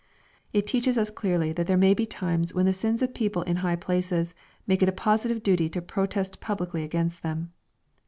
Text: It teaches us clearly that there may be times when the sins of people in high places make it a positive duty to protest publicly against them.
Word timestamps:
It 0.51 0.65
teaches 0.65 0.97
us 0.97 1.11
clearly 1.11 1.53
that 1.53 1.67
there 1.67 1.77
may 1.77 1.93
be 1.93 2.07
times 2.07 2.55
when 2.55 2.65
the 2.65 2.73
sins 2.73 3.03
of 3.03 3.13
people 3.13 3.43
in 3.43 3.57
high 3.57 3.75
places 3.75 4.33
make 4.65 4.81
it 4.81 4.89
a 4.89 4.91
positive 4.91 5.43
duty 5.43 5.69
to 5.69 5.79
protest 5.79 6.39
publicly 6.41 6.81
against 6.83 7.21
them. 7.21 7.53